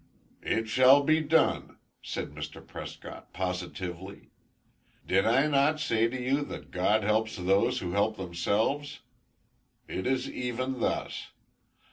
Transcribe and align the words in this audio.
"It 0.41 0.67
shall 0.67 1.03
be 1.03 1.21
done," 1.21 1.77
said 2.01 2.31
Mr. 2.31 2.65
Prescott, 2.65 3.31
positively. 3.33 4.31
"Did 5.07 5.27
I 5.27 5.45
not 5.45 5.79
say 5.79 6.07
to 6.07 6.19
you, 6.19 6.41
that 6.45 6.71
God 6.71 7.03
helps 7.03 7.35
those 7.35 7.81
who 7.81 7.91
help 7.91 8.17
themselves? 8.17 9.01
It 9.87 10.07
is 10.07 10.27
even 10.27 10.79
thus. 10.79 11.27